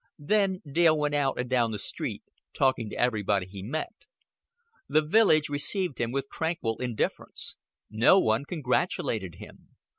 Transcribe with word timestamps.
Then 0.17 0.63
Dale 0.65 0.97
went 0.97 1.13
out 1.13 1.37
and 1.39 1.47
down 1.47 1.69
the 1.69 1.77
street, 1.77 2.23
talking 2.53 2.89
to 2.89 2.97
everybody 2.97 3.45
he 3.45 3.61
met. 3.61 3.93
The 4.89 5.05
village 5.05 5.47
received 5.47 5.99
him 6.01 6.11
with 6.11 6.25
tranquil 6.31 6.77
indifference. 6.79 7.57
No 7.87 8.17
one 8.17 8.45
congratulated 8.45 9.35
him. 9.35 9.75